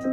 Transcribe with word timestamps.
Håp 0.00 0.06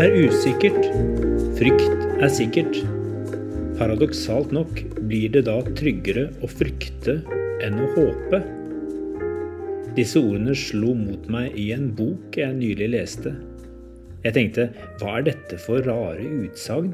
er 0.00 0.16
usikkert, 0.26 0.88
frykt 1.54 2.02
er 2.18 2.32
sikkert. 2.34 2.80
Paradoksalt 3.78 4.50
nok 4.50 4.82
blir 5.06 5.30
det 5.36 5.44
da 5.46 5.60
tryggere 5.78 6.32
å 6.42 6.50
frykte 6.50 7.20
enn 7.62 7.78
å 7.78 7.86
håpe. 7.94 8.42
Disse 9.94 10.18
ordene 10.18 10.58
slo 10.58 10.96
mot 10.98 11.30
meg 11.30 11.54
i 11.54 11.70
en 11.78 11.92
bok 11.94 12.42
jeg 12.42 12.58
nylig 12.58 12.90
leste. 12.96 13.36
Jeg 14.20 14.36
tenkte, 14.36 14.66
hva 15.00 15.14
er 15.16 15.30
dette 15.30 15.56
for 15.62 15.80
rare 15.86 16.26
utsagn? 16.44 16.92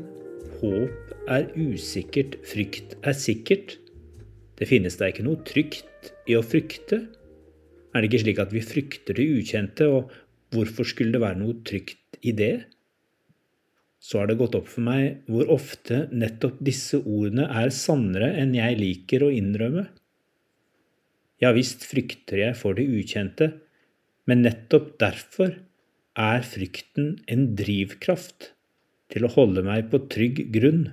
Håp 0.61 1.15
er 1.33 1.49
usikkert, 1.59 2.39
frykt 2.47 2.95
er 3.03 3.17
sikkert. 3.19 3.75
Det 4.57 4.69
finnes 4.71 4.95
da 5.01 5.11
ikke 5.11 5.27
noe 5.27 5.43
trygt 5.47 6.13
i 6.31 6.37
å 6.39 6.45
frykte? 6.47 7.03
Er 7.91 8.05
det 8.05 8.13
ikke 8.13 8.23
slik 8.23 8.41
at 8.45 8.55
vi 8.55 8.63
frykter 8.63 9.19
det 9.19 9.27
ukjente, 9.41 9.91
og 9.91 10.15
hvorfor 10.55 10.87
skulle 10.87 11.17
det 11.17 11.25
være 11.25 11.41
noe 11.43 11.59
trygt 11.67 12.21
i 12.23 12.33
det, 12.37 12.55
så 13.99 14.21
har 14.21 14.31
det 14.31 14.39
gått 14.39 14.55
opp 14.55 14.69
for 14.71 14.87
meg 14.87 15.27
hvor 15.27 15.49
ofte 15.51 16.05
nettopp 16.15 16.61
disse 16.63 17.01
ordene 17.01 17.49
er 17.51 17.73
sannere 17.75 18.29
enn 18.39 18.55
jeg 18.55 18.79
liker 18.79 19.25
å 19.27 19.33
innrømme. 19.35 19.89
Ja 21.43 21.51
visst 21.57 21.83
frykter 21.89 22.39
jeg 22.45 22.59
for 22.61 22.79
det 22.79 22.87
ukjente, 22.87 23.57
men 24.31 24.45
nettopp 24.47 24.95
derfor 25.03 25.57
er 26.17 26.45
frykten 26.49 27.17
en 27.29 27.51
drivkraft 27.59 28.53
til 29.13 29.27
å 29.27 29.33
holde 29.37 29.63
meg 29.67 29.91
på 29.93 30.01
trygg 30.13 30.47
grunn 30.55 30.89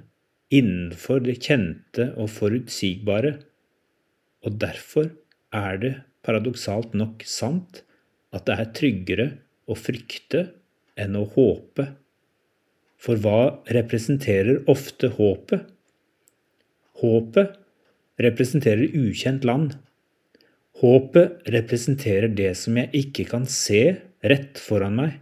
innenfor 0.53 1.23
det 1.25 1.39
kjente 1.45 2.11
og 2.19 2.29
forutsigbare, 2.35 3.37
og 4.43 4.59
derfor 4.61 5.09
er 5.55 5.79
det 5.81 5.93
paradoksalt 6.25 6.93
nok 6.97 7.23
sant 7.27 7.81
at 8.35 8.45
det 8.47 8.57
er 8.59 8.71
tryggere 8.75 9.27
å 9.69 9.77
frykte 9.79 10.47
enn 10.99 11.15
å 11.17 11.25
håpe. 11.35 11.87
For 13.03 13.19
hva 13.19 13.63
representerer 13.75 14.61
ofte 14.71 15.09
håpet? 15.17 15.65
Håpet 17.01 17.57
representerer 18.21 18.93
ukjent 18.95 19.43
land. 19.47 19.73
Håpet 20.79 21.49
representerer 21.53 22.31
det 22.31 22.53
som 22.59 22.77
jeg 22.79 22.91
ikke 23.03 23.25
kan 23.31 23.47
se 23.49 23.83
rett 24.23 24.59
foran 24.59 24.97
meg. 24.99 25.17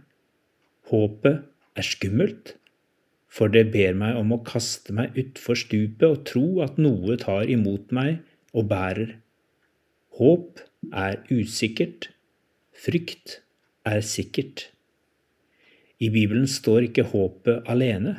Håpet 0.90 1.42
er 1.78 1.86
skummelt, 1.86 2.56
for 3.32 3.52
det 3.52 3.70
ber 3.72 3.96
meg 3.96 4.18
om 4.20 4.34
å 4.34 4.42
kaste 4.46 4.94
meg 4.96 5.16
utfor 5.18 5.58
stupet 5.58 6.04
og 6.08 6.24
tro 6.28 6.46
at 6.64 6.78
noe 6.80 7.16
tar 7.20 7.48
imot 7.50 7.94
meg 7.94 8.20
og 8.52 8.68
bærer. 8.72 9.16
Håp 10.18 10.60
er 10.92 11.22
usikkert, 11.32 12.10
frykt 12.76 13.38
er 13.88 14.02
sikkert. 14.04 14.68
I 16.02 16.10
Bibelen 16.12 16.48
står 16.50 16.88
ikke 16.90 17.06
håpet 17.12 17.68
alene. 17.70 18.18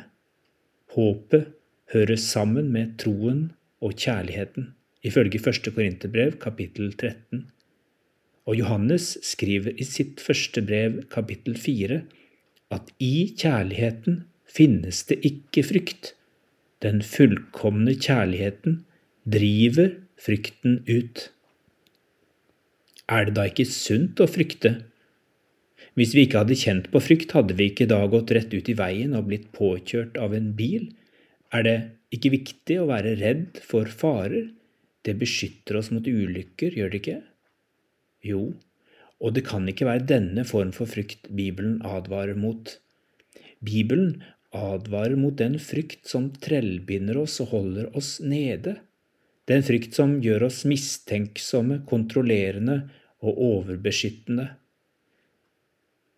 Håpet 0.96 1.52
hører 1.94 2.18
sammen 2.18 2.72
med 2.74 2.96
troen 2.98 3.52
og 3.84 3.94
kjærligheten, 4.00 4.72
ifølge 5.04 5.38
1. 5.38 5.70
Korinterbrev 5.76 6.38
kapittel 6.42 6.90
13. 6.96 7.44
Og 8.44 8.58
Johannes 8.58 9.14
skriver 9.24 9.76
i 9.80 9.86
sitt 9.88 10.20
første 10.20 10.62
brev 10.64 11.02
kapittel 11.12 11.56
4 11.56 12.02
at 12.74 12.90
i 13.02 13.30
kjærligheten 13.40 14.24
finnes 14.44 15.04
det 15.08 15.20
ikke 15.24 15.64
frykt. 15.64 16.12
Den 16.84 17.00
fullkomne 17.00 17.94
kjærligheten 17.96 18.82
driver 19.24 19.94
frykten 20.20 20.82
ut. 20.90 21.30
Er 23.08 23.28
det 23.28 23.36
da 23.36 23.46
ikke 23.48 23.68
sunt 23.68 24.20
å 24.20 24.28
frykte 24.28 24.76
hvis 25.94 26.14
vi 26.16 26.24
ikke 26.26 26.40
hadde 26.42 26.58
kjent 26.58 26.88
på 26.90 26.98
frykt, 27.02 27.32
hadde 27.36 27.54
vi 27.54 27.68
ikke 27.70 27.86
da 27.86 28.00
gått 28.10 28.32
rett 28.34 28.50
ut 28.50 28.66
i 28.70 28.74
veien 28.74 29.14
og 29.14 29.28
blitt 29.28 29.52
påkjørt 29.54 30.18
av 30.18 30.34
en 30.34 30.50
bil? 30.58 30.88
Er 31.54 31.62
det 31.62 31.76
ikke 32.14 32.32
viktig 32.34 32.80
å 32.82 32.88
være 32.90 33.14
redd 33.20 33.60
for 33.62 33.86
farer? 33.86 34.48
Det 35.06 35.14
beskytter 35.20 35.78
oss 35.78 35.92
mot 35.94 36.02
ulykker, 36.02 36.74
gjør 36.74 36.90
det 36.90 37.00
ikke? 37.02 37.20
Jo, 38.24 38.54
og 39.20 39.34
det 39.36 39.44
kan 39.46 39.66
ikke 39.70 39.88
være 39.88 40.08
denne 40.08 40.44
form 40.48 40.72
for 40.76 40.90
frykt 40.90 41.28
Bibelen 41.36 41.78
advarer 41.86 42.36
mot. 42.38 42.78
Bibelen 43.64 44.22
advarer 44.54 45.16
mot 45.18 45.36
den 45.38 45.58
frykt 45.62 46.08
som 46.10 46.30
trellbinder 46.42 47.18
oss 47.22 47.38
og 47.44 47.52
holder 47.54 47.88
oss 47.96 48.18
nede. 48.24 48.78
Den 49.48 49.64
frykt 49.64 49.96
som 49.96 50.18
gjør 50.24 50.46
oss 50.48 50.62
mistenksomme, 50.68 51.82
kontrollerende 51.88 52.84
og 53.24 53.40
overbeskyttende. 53.48 54.48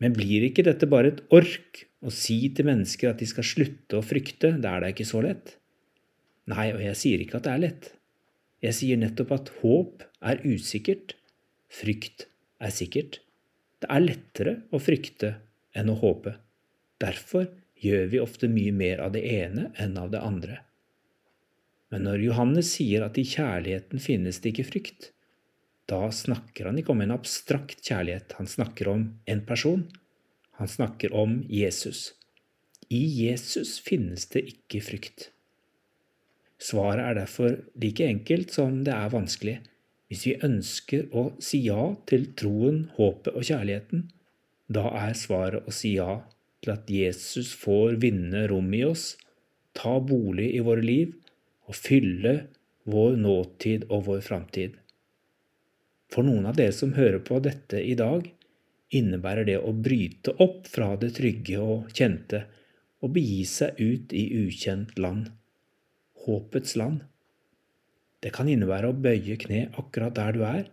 Men 0.03 0.15
blir 0.17 0.45
ikke 0.47 0.67
dette 0.67 0.89
bare 0.91 1.15
et 1.15 1.23
ork 1.35 1.87
å 2.05 2.13
si 2.13 2.39
til 2.55 2.69
mennesker 2.69 3.11
at 3.11 3.23
de 3.23 3.29
skal 3.29 3.47
slutte 3.47 3.99
å 3.99 4.05
frykte, 4.05 4.53
det 4.61 4.71
er 4.71 4.83
da 4.85 4.91
ikke 4.93 5.09
så 5.09 5.23
lett? 5.25 5.57
Nei, 6.47 6.69
og 6.75 6.83
jeg 6.85 6.99
sier 7.01 7.23
ikke 7.23 7.41
at 7.41 7.47
det 7.47 7.55
er 7.55 7.63
lett. 7.65 7.89
Jeg 8.63 8.77
sier 8.77 9.01
nettopp 9.01 9.33
at 9.35 9.53
håp 9.63 10.05
er 10.27 10.43
usikkert, 10.45 11.17
frykt 11.73 12.27
er 12.63 12.73
sikkert. 12.75 13.21
Det 13.83 13.91
er 13.93 14.05
lettere 14.05 14.55
å 14.73 14.81
frykte 14.81 15.35
enn 15.77 15.91
å 15.93 15.99
håpe. 16.01 16.37
Derfor 17.03 17.51
gjør 17.77 18.07
vi 18.13 18.23
ofte 18.23 18.49
mye 18.49 18.73
mer 18.73 19.03
av 19.05 19.13
det 19.17 19.25
ene 19.29 19.71
enn 19.81 19.99
av 20.01 20.13
det 20.15 20.23
andre. 20.25 20.63
Men 21.93 22.07
når 22.09 22.25
Johannes 22.25 22.73
sier 22.79 23.05
at 23.07 23.19
i 23.21 23.27
kjærligheten 23.29 24.03
finnes 24.03 24.41
det 24.43 24.55
ikke 24.55 24.71
frykt, 24.73 25.11
da 25.87 26.09
snakker 26.11 26.67
han 26.67 26.81
ikke 26.81 26.95
om 26.97 27.05
en 27.05 27.15
abstrakt 27.15 27.85
kjærlighet, 27.87 28.35
han 28.41 28.49
snakker 28.51 28.91
om 28.91 29.07
en 29.31 29.43
person. 29.47 29.85
Han 30.59 30.71
snakker 30.71 31.15
om 31.15 31.39
Jesus. 31.53 32.17
I 32.91 33.03
Jesus 33.27 33.77
finnes 33.83 34.27
det 34.33 34.43
ikke 34.51 34.83
frykt. 34.83 35.31
Svaret 36.59 37.05
er 37.05 37.19
derfor 37.21 37.59
like 37.79 38.07
enkelt 38.07 38.55
som 38.57 38.81
det 38.87 38.95
er 38.97 39.13
vanskelig. 39.13 39.59
Hvis 40.07 40.27
vi 40.29 40.37
ønsker 40.47 41.09
å 41.11 41.29
si 41.43 41.65
ja 41.67 41.91
til 42.07 42.29
troen, 42.39 42.85
håpet 42.95 43.35
og 43.35 43.47
kjærligheten, 43.47 44.07
da 44.71 44.89
er 45.07 45.19
svaret 45.19 45.67
å 45.67 45.75
si 45.75 45.97
ja 45.97 46.21
til 46.63 46.75
at 46.75 46.91
Jesus 46.91 47.53
får 47.59 47.99
vinne 48.03 48.47
rom 48.51 48.73
i 48.75 48.85
oss, 48.87 49.15
ta 49.77 49.99
bolig 50.01 50.53
i 50.57 50.63
våre 50.65 50.85
liv 50.85 51.15
og 51.67 51.79
fylle 51.79 52.37
vår 52.87 53.19
nåtid 53.21 53.89
og 53.91 54.07
vår 54.09 54.23
framtid. 54.25 54.77
For 56.13 56.27
noen 56.27 56.47
av 56.47 56.59
dere 56.59 56.75
som 56.75 56.95
hører 56.95 57.21
på 57.27 57.41
dette 57.43 57.83
i 57.83 57.97
dag, 57.99 58.29
innebærer 58.95 59.49
det 59.49 59.59
å 59.59 59.75
bryte 59.75 60.37
opp 60.43 60.69
fra 60.71 60.93
det 61.01 61.13
trygge 61.19 61.59
og 61.59 61.91
kjente 61.91 62.45
og 63.03 63.13
begi 63.17 63.43
seg 63.49 63.81
ut 63.83 64.15
i 64.15 64.25
ukjent 64.47 64.95
land, 65.03 65.33
håpets 66.27 66.77
land. 66.79 67.03
Det 68.25 68.33
kan 68.35 68.49
innebære 68.49 68.91
å 68.91 68.97
bøye 68.97 69.37
kne 69.41 69.67
akkurat 69.79 70.17
der 70.17 70.37
du 70.37 70.43
er, 70.49 70.65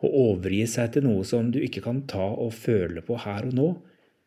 og 0.00 0.16
overgi 0.16 0.64
seg 0.68 0.94
til 0.94 1.04
noe 1.06 1.24
som 1.28 1.50
du 1.52 1.60
ikke 1.62 1.82
kan 1.84 2.04
ta 2.08 2.30
og 2.32 2.54
føle 2.56 3.02
på 3.04 3.18
her 3.24 3.48
og 3.50 3.56
nå, 3.56 3.68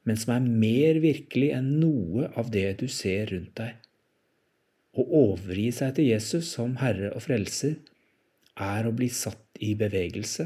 men 0.04 0.20
som 0.20 0.36
er 0.36 0.52
mer 0.66 1.00
virkelig 1.04 1.50
enn 1.56 1.72
noe 1.82 2.28
av 2.40 2.52
det 2.54 2.68
du 2.84 2.88
ser 2.92 3.32
rundt 3.32 3.56
deg. 3.60 3.80
Å 4.94 5.04
overgi 5.24 5.70
seg 5.74 5.96
til 5.98 6.12
Jesus 6.12 6.52
som 6.54 6.76
Herre 6.82 7.14
og 7.16 7.24
Frelser 7.26 7.80
er 8.62 8.86
å 8.86 8.94
bli 8.94 9.10
satt 9.10 9.62
i 9.64 9.74
bevegelse, 9.80 10.46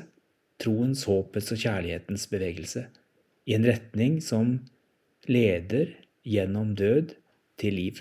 troens, 0.61 1.03
håpets 1.09 1.51
og 1.53 1.59
kjærlighetens 1.65 2.27
bevegelse, 2.31 2.85
i 3.47 3.55
en 3.57 3.67
retning 3.67 4.21
som 4.23 4.59
leder 5.27 5.97
gjennom 6.27 6.73
død 6.79 7.13
til 7.59 7.75
liv. 7.75 7.99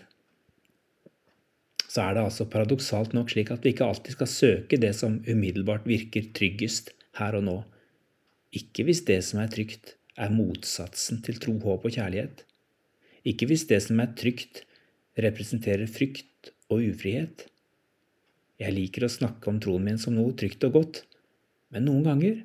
Så 1.97 2.03
er 2.05 2.17
det 2.17 2.27
altså 2.27 2.45
paradoksalt 2.53 3.15
nok 3.17 3.31
slik 3.33 3.49
at 3.55 3.63
vi 3.65 3.73
ikke 3.73 3.87
alltid 3.89 4.19
skal 4.19 4.29
søke 4.29 4.77
det 4.77 4.93
som 4.99 5.15
umiddelbart 5.25 5.87
virker 5.89 6.27
tryggest 6.37 6.91
her 7.17 7.39
og 7.39 7.47
nå. 7.47 7.55
Ikke 8.53 8.85
hvis 8.85 9.01
det 9.09 9.23
som 9.25 9.41
er 9.41 9.49
trygt, 9.49 9.95
er 10.17 10.33
motsatsen 10.33 11.23
til 11.25 11.41
tro, 11.41 11.55
håp 11.65 11.87
og 11.89 11.95
kjærlighet. 11.97 12.43
Ikke 13.25 13.49
hvis 13.49 13.65
det 13.71 13.81
som 13.87 14.01
er 14.05 14.13
trygt, 14.17 14.67
representerer 15.17 15.89
frykt 15.89 16.53
og 16.69 16.85
ufrihet. 16.85 17.47
Jeg 18.61 18.77
liker 18.77 19.07
å 19.07 19.13
snakke 19.13 19.49
om 19.49 19.61
troen 19.61 19.85
min 19.89 20.01
som 20.01 20.17
noe 20.17 20.35
trygt 20.37 20.69
og 20.69 20.77
godt, 20.77 21.01
men 21.73 21.89
noen 21.89 22.05
ganger 22.05 22.43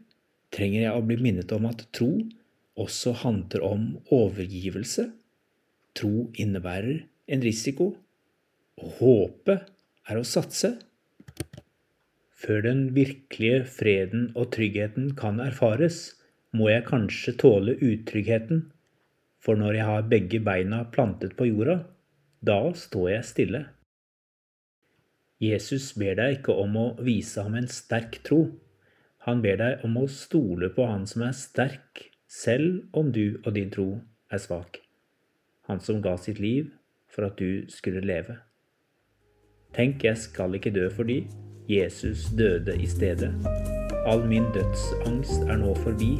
trenger 0.56 0.86
jeg 0.86 0.96
å 0.96 1.04
bli 1.08 1.20
minnet 1.20 1.52
om 1.56 1.68
at 1.68 1.84
tro 1.96 2.10
også 2.80 3.18
handler 3.26 3.68
om 3.68 3.84
overgivelse. 4.16 5.10
Tro 6.00 6.30
innebærer 6.40 7.04
en 7.32 7.44
risiko, 7.44 7.92
og 8.80 8.96
håpe 9.02 9.58
er 10.10 10.20
å 10.20 10.28
satse. 10.28 10.76
Før 12.42 12.64
den 12.66 12.86
virkelige 12.96 13.66
freden 13.70 14.30
og 14.34 14.52
tryggheten 14.56 15.12
kan 15.20 15.42
erfares, 15.44 16.16
må 16.58 16.72
jeg 16.72 16.88
kanskje 16.88 17.36
tåle 17.40 17.76
utryggheten. 17.78 18.66
For 19.42 19.58
når 19.58 19.78
jeg 19.78 19.90
har 19.90 20.10
begge 20.10 20.42
beina 20.46 20.84
plantet 20.94 21.36
på 21.38 21.48
jorda, 21.50 21.82
da 22.42 22.60
står 22.78 23.08
jeg 23.14 23.30
stille. 23.30 23.62
Jesus 25.42 25.92
ber 25.98 26.18
deg 26.20 26.40
ikke 26.40 26.56
om 26.64 26.76
å 26.78 26.88
vise 27.02 27.42
ham 27.42 27.56
en 27.58 27.70
sterk 27.70 28.20
tro. 28.26 28.44
Han 29.26 29.42
ber 29.42 29.58
deg 29.62 29.86
om 29.86 29.98
å 30.02 30.08
stole 30.10 30.70
på 30.74 30.86
Han 30.90 31.08
som 31.10 31.26
er 31.26 31.38
sterk, 31.38 32.08
selv 32.30 32.98
om 32.98 33.10
du 33.14 33.42
og 33.44 33.54
din 33.58 33.74
tro 33.74 33.90
er 34.34 34.42
svak. 34.42 34.82
Han 35.70 35.82
som 35.82 36.02
ga 36.02 36.16
sitt 36.18 36.40
liv 36.42 36.72
for 37.10 37.30
at 37.30 37.38
du 37.42 37.70
skulle 37.70 38.02
leve. 38.06 38.38
Tenk, 39.76 40.04
jeg 40.04 40.18
skal 40.18 40.56
ikke 40.56 40.74
dø 40.76 40.90
fordi 40.92 41.28
Jesus 41.70 42.30
døde 42.38 42.76
i 42.76 42.88
stedet. 42.88 43.32
All 44.06 44.26
min 44.28 44.44
dødsangst 44.54 45.46
er 45.48 45.62
nå 45.62 45.76
forbi. 45.76 46.18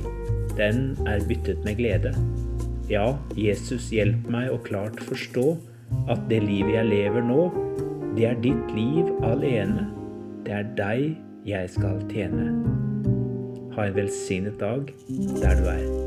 Den 0.58 0.98
er 1.08 1.26
byttet 1.28 1.64
med 1.66 1.76
glede. 1.76 2.14
Ja, 2.90 3.16
Jesus, 3.38 3.90
hjelp 3.92 4.30
meg 4.32 4.52
å 4.52 4.60
klart 4.64 5.00
forstå 5.08 5.58
at 6.12 6.24
det 6.30 6.42
livet 6.44 6.76
jeg 6.76 6.90
lever 6.92 7.26
nå, 7.28 7.50
det 8.16 8.28
er 8.32 8.40
ditt 8.44 8.76
liv 8.76 9.12
alene. 9.24 9.88
Det 10.46 10.56
er 10.56 10.72
deg 10.78 11.04
jeg 11.48 11.74
skal 11.76 12.00
tjene. 12.12 12.52
Ha 13.76 13.88
en 13.88 13.96
velsignet 13.96 14.60
dag 14.60 14.92
der 15.40 15.60
du 15.60 15.68
er. 15.72 16.01